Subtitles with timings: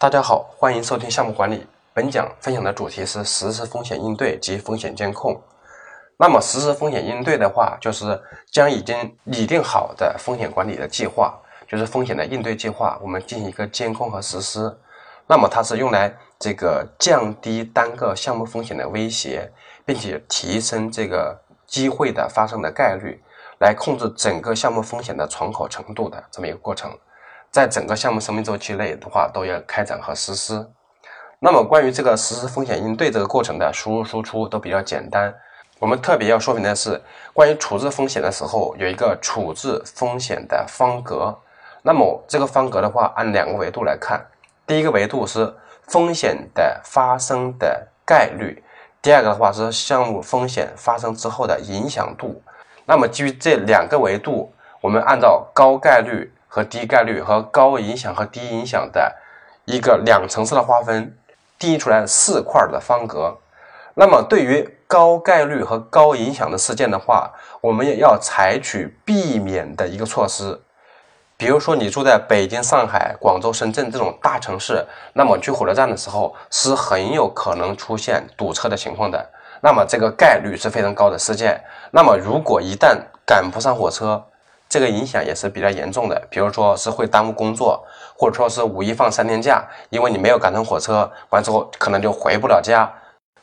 [0.00, 1.66] 大家好，欢迎收听项目管理。
[1.92, 5.36] 本讲分享的主题是实时风险应对及风险监控。
[6.16, 8.22] 那么实时风险应对的话，就是
[8.52, 11.36] 将已经拟定好的风险管理的计划，
[11.66, 14.72] 就是风险的应对计划，我们进行一个监控和实施。
[15.26, 19.50] 那么它是用来这个降低单个项目风险的威胁，
[19.84, 23.20] 并且提升这个机会的发生的概率，
[23.58, 26.96] 来控制整个项目风险的敞口程度的这么一个过程。
[27.50, 30.66] 在整个项目生命周期内的话，都要开展和实施。
[31.40, 35.32] 那么，关于这个实施风险应对这个过程的输入输出都比较简单。
[35.78, 37.00] 我们特别要说明的是，
[37.32, 41.38] 关于处置风险的时候，有一个处置风险的方格。
[41.82, 44.26] 那么，这个方格的话，按两个维度来看。
[44.66, 45.54] 第一个维度是
[45.86, 48.62] 风险的发生的概率，
[49.00, 52.42] 第二个的话是项目风险发生之后的影响度。
[52.84, 56.32] 那么，基于这两个维度，我们按照高概率。
[56.48, 59.14] 和低概率和高影响和低影响的
[59.66, 61.16] 一个两层次的划分，
[61.58, 63.38] 定义出来四块的方格。
[63.94, 70.60] 那么，对于高概率和高影响的事件的话，我们也要采取避免的一个措施。
[71.36, 79.24] 比如说，你住在北京、上海、广州、深圳这种大城市，那么去火车站的时候是很有可能出现堵车的情况的。
[79.60, 81.60] 那么，这个概率是非常高的事件。
[81.90, 84.24] 那么，如果一旦赶不上火车，
[84.68, 87.82] 这个影响也是比较严重的，比如说是会耽误工作，
[88.14, 92.86] 或者说是五一放三天假，因为你没有赶上火车，完之后可能就回不了家。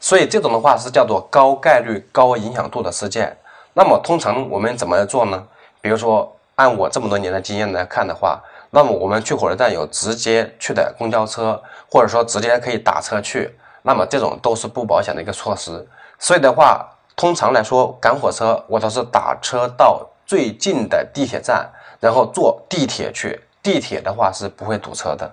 [0.00, 3.36] 所以这种的话是叫做高概率、高影响度的事件。
[3.72, 5.40] 那么通常我们怎么做呢？
[5.80, 15.86] 比如说按我这么多年的经验来看的话，那么我们去火车站有直接去的公交车，或者说直接可以打车去，那么这种都是不保险的一个措施。
[16.18, 20.04] 所以的话，通常来说赶火车我都是打车到。
[20.32, 23.38] 最近的地铁站，然后坐地铁去。
[23.62, 25.30] 地铁的话是不会堵车的。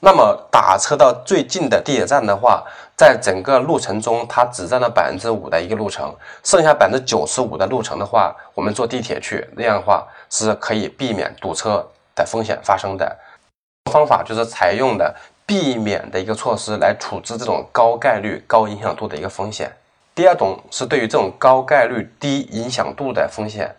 [0.00, 2.62] 那么打车到最近的地铁站的话，
[2.94, 6.14] 在整个路程中，它只占了百分之五的一个路程，
[6.44, 13.16] 剩下百分之九十五的路程的话，我们坐地铁去，那样的话是可以避免堵车的风险发生的。
[13.90, 19.72] 方法就是采用的避免的一个措施来处置这种高概率、高影响度的一个风险。
[20.14, 23.74] 第二种是对于这种高概率、低影响度的风险。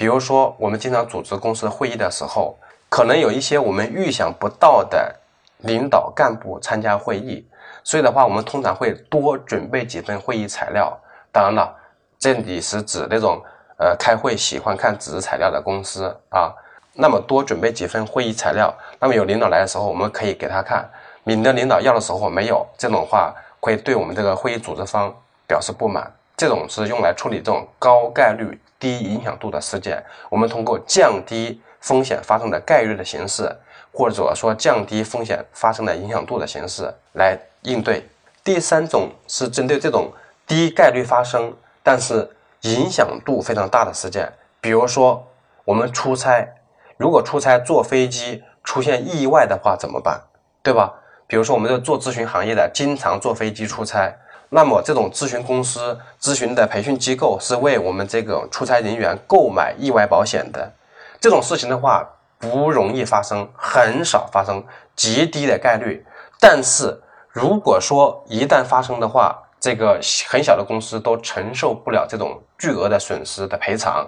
[0.00, 2.56] 比如说，我们经常组织公司会议的时候，
[2.88, 5.14] 可能有一些我们预想不到的
[5.58, 7.46] 领导干部参加会议，
[7.84, 10.98] 所以的话，我们通常会多准备几份会议材料。
[11.30, 11.76] 当然了，
[12.18, 13.42] 这里是指那种
[13.76, 16.50] 呃开会喜欢看纸质材料的公司啊。
[16.94, 20.88] 那么多准备几份会议材料，那么有领导来的时候，我们可以给他看，
[21.24, 25.14] 免得领导要的时候没有，这种话会对我们这个会议组织方
[25.46, 26.10] 表示不满。
[26.38, 28.58] 这种是用来处理这种高概率。
[28.80, 33.54] 低影响度的事件，我们通过降低风险发生的概率的形式，
[33.92, 38.08] 或者说降低风险发生的影响度的形式来应对。
[38.42, 40.10] 第三种是针对这种
[40.46, 42.28] 低概率发生，但是
[42.62, 45.28] 影响度非常大的事件，比如说
[45.64, 46.48] 我们出差，
[46.96, 50.22] 如果出差坐飞机出现意外的话怎么办？
[50.62, 50.94] 对吧？
[51.26, 54.12] 比如说我们这做咨询行业的，经常坐飞机出差。
[54.52, 60.72] 那么，这种咨询公司、咨询的培训机构是为我们这个出差人员购买意外保险的。
[61.20, 62.04] 这种事情的话，
[62.36, 64.64] 不容易发生，很少发生，
[64.96, 66.04] 极低的概率。
[66.40, 74.04] 但是，如果说一旦发生的话，这个很小的公司都承受不了这种巨额的损失的赔偿。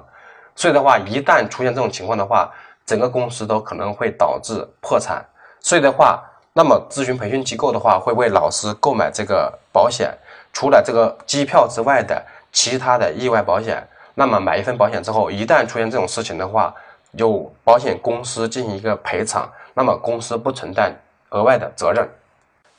[0.57, 2.51] 所以的话，一旦出现这种情况的话，
[2.85, 5.25] 整个公司都可能会导致破产。
[5.61, 6.21] 所以的话，
[6.53, 10.13] 那么咨询培训机构的话，会为老师购买这个保险。
[10.53, 13.83] 除了这个机票之外的其他的意外保险，
[14.15, 16.75] 那么买一份保险之后，一旦出现这种事情的话，
[17.13, 20.95] 由保险公司进行一个赔偿，那么公司不承担
[21.31, 22.07] 额外的责任。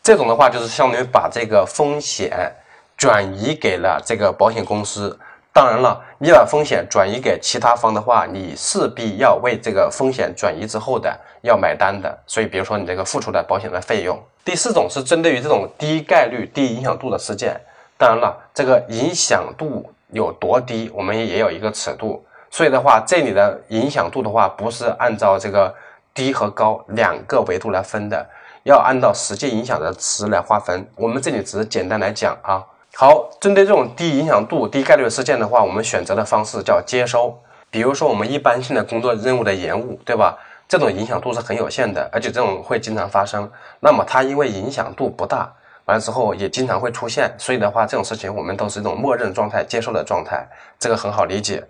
[0.04, 2.54] 这种的话就是相当于把这个风险
[2.98, 5.18] 转移给了这个保险公司。
[5.52, 12.16] 当然了，你把风险转移给其他方的话，你势必要为这个风险转移之后的要买单的。
[12.26, 14.20] 所以，比如说你这个付出的保险的费用。
[14.44, 17.60] 第四种是针对于这种低概率、低影响度的事件。
[18.04, 22.22] 当然了，这个影响度有多低，我们也有一个尺度。
[22.52, 25.74] 所以的话，这里的影响度的话，不是按照这个
[26.14, 28.30] 低和高两个维度来分的，
[28.64, 30.86] 要按照实际影响的值来划分。
[30.98, 32.62] 我们这里只是简单来讲啊。
[32.94, 37.34] 好，针对这种低影响度、低概率事件的话，我们选择的方式叫接收。
[37.72, 40.38] 比如说，我们一般性的工作任务的延误，对吧？
[40.68, 43.50] 这种影响度是很有限的，而且这种会经常发生。
[43.80, 45.50] 那么它因为影响度不大，
[45.86, 50.48] 完了之后也经常会出现，所以的话，这种事情我们都是一种默认状态、接受的状态，
[50.80, 51.64] 这个很好理解。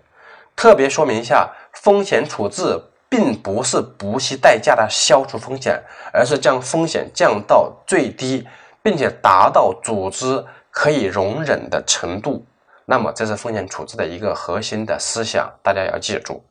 [0.54, 5.82] 特别说明一下，风险处置并不是不惜代价的消除风险，
[6.12, 8.46] 而是将风险降到最低，
[8.82, 12.46] 并且达到组织可以容忍的程度。
[12.84, 16.44] 那么，这是风险处置的一个核心的思想，大家要记住。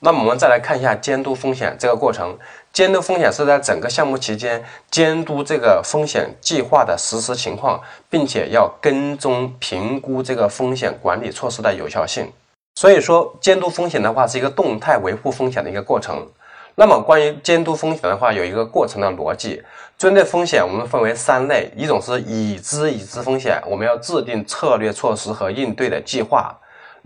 [0.00, 2.36] 那么，我们再来看一下监督风险这个过程。
[2.76, 7.80] 监督风险是在整个项目期间监督这个风险计划的实施情况，
[8.10, 12.30] 并且要跟踪评估这个风险管理措施的有效性。
[12.74, 16.28] 所以说，监督风险的话是一个动态维护风险的一个过程。
[16.74, 19.62] 那么，关于监督风险的话，有一个过程的逻辑。
[19.96, 26.54] 针对风险，我们分为三类：一种是已知已知风险，我们要制定策略措施和应对的计划。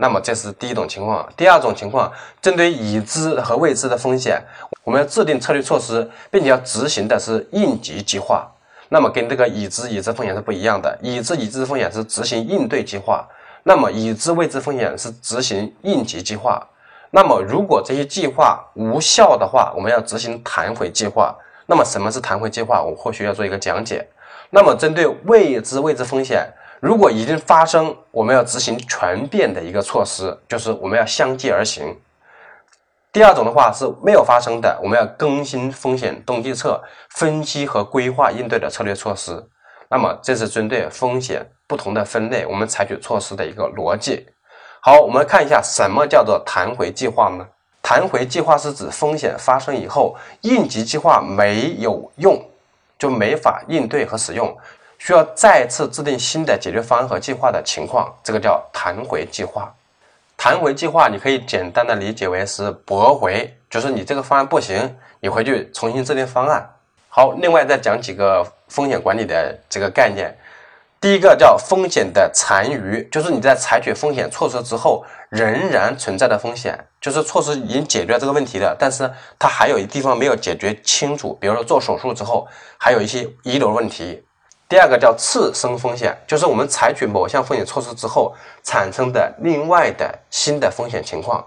[0.01, 1.31] 那么，这是第一种情况。
[1.37, 2.11] 第二种情况，
[2.41, 4.41] 针对已知和未知的风险，
[4.83, 8.49] 我们要制定策略措施，并且要执行的是应急计划。
[8.89, 10.97] 那么，跟这个已知已知风险是不一样的。
[11.03, 13.23] 已知已知风险是执行应对计划，
[13.61, 16.67] 那么已知未知风险是执行应急计划。
[17.11, 21.35] 那么，如果这些计划无效的话，我们要执行弹回计划。
[21.67, 22.81] 那么，什么是弹回计划？
[22.81, 24.07] 我或许要做一个讲解。
[24.49, 26.51] 那么，针对未知未知风险，
[26.81, 31.95] 如果已经发生，我们要执行全变的一个措施，就是我们要相继而行。
[33.11, 36.81] 第二种的话是没有发生的，我们要更新风险动计册，
[37.11, 39.47] 分析和规划应对的策略措施。
[39.89, 44.25] 那么，这是针对风险不同的分类，我们采取措施的一个逻辑。
[44.79, 47.45] 好，我们看一下什么叫做弹回计划呢？
[47.83, 52.43] 弹回计划是指风险发生以后，应急计划没有用，
[52.97, 54.57] 就没法应对和使用，
[55.03, 59.73] 需要再次制定新的解决方案和计划的情况，这个叫弹回计划。
[60.37, 66.69] 弹回计划你可以简单的理解为是驳回，就是你这个方案不行，你回去重新制定方案。
[67.09, 70.37] 好，另外再讲几个风险管理的这个概念。
[70.99, 84.23] 第一个叫风险的残余，就是你在采取风险措施之后，仍然存在的风险，就是措施已经解决这个问题了，但是它还有一地方没有解决清楚，比如说做手术之后还有一些遗留问题。
[84.71, 88.33] 第二个叫次生风险，就是我们采取某项风险措施之后
[88.63, 91.45] 产生的另外的新的风险情况，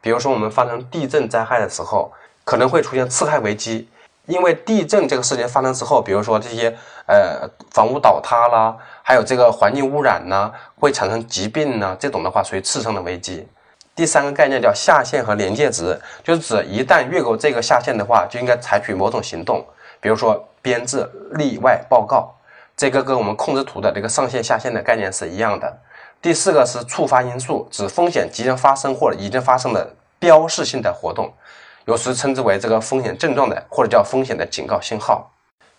[0.00, 2.10] 比如说我们发生地震灾害的时候，
[2.44, 3.86] 可能会出现次害危机。
[4.24, 6.74] 因为地震这个事情发生之后，比如说这些
[7.06, 13.46] 呃房屋倒塌啦，还有这个环境污染呢，会产生疾病呢，这种的话属于次生的危机。
[13.94, 19.62] 第三个概念叫下限和临界值，就是指一旦越过这个下限的话，就应该采取某种行动，
[20.00, 22.34] 比如说编制例外报告，
[22.76, 25.78] 这个跟我们控制图的这个上限下限的概念是一样的。
[26.20, 31.32] 第四个是触发因素，指风险即将发生或者已经发生的标示性的活动。
[31.84, 35.28] 有时称之为这个风险症状的，或者叫风险的警告信号。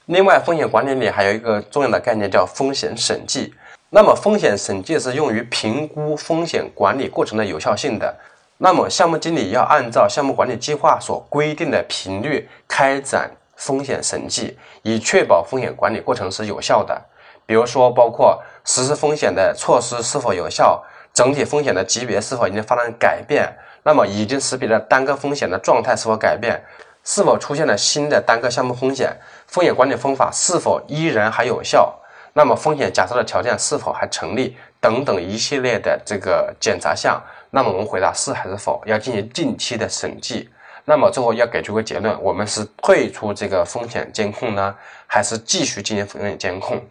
[0.08, 3.54] 另外，风险管理里还有一个重要的概念叫风险审计。
[3.90, 8.14] 那么，风险审计是用于评估风险管理过程的有效性的。
[8.58, 17.02] 那么，项目经理要按照项目管理计划所规定的频率开展风险审计，以确保风险管理过程是有效的。
[17.46, 20.82] 比如说，包括实施风险的措施是否有效，
[21.14, 23.54] 整体风险的级别是否已经发生改变。
[23.84, 26.64] 那么已经识别的单个风险的状态是否改变？
[27.04, 29.14] 是否出现了新的单个项目风险？
[29.46, 31.94] 风险管理方法是否依然还有效？
[32.32, 34.56] 那么风险假设的条件是否还成立？
[34.80, 37.22] 等等一系列的这个检查项。
[37.52, 38.82] 那么我们回答是还是否？
[38.86, 40.50] 要进行定期的审计。
[40.86, 44.76] 那么最后要给出个结论：我们是退出这个风险监控呢，
[45.08, 46.82] 还是继续进行风险监控？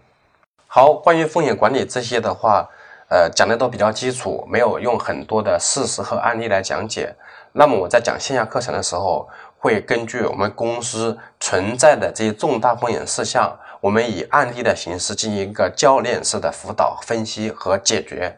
[0.66, 2.68] 好，关于风险管理这些的话。
[3.14, 7.14] 呃，讲的都比较基础，没有用很多的事实和案例来讲解。
[7.52, 18.34] 那么我在讲线下课程的时候，会根据我们公司存在的这些重大风险事项，我们以案例的形式进行一个教练式的辅导、分析和解决。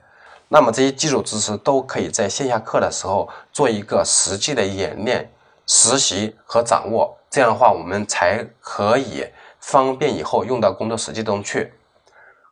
[0.48, 5.30] 那么这些基础知识都可以在线下课的时候做一个实际的演练、
[5.66, 7.16] 实习和掌握。
[7.30, 9.26] 这样的话，我们才可以
[9.58, 11.72] 方便以后用到工作实际中去。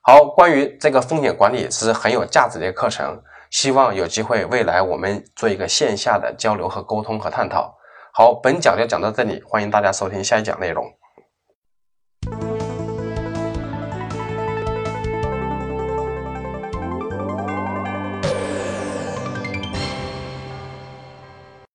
[0.01, 7.73] 好，关于这个风险管理是很有价值的课程，希望有机会未来我们做一个线下的交流和沟通和探讨。
[8.13, 10.85] 好，本讲就讲到这里，欢迎大家收听下一讲内容。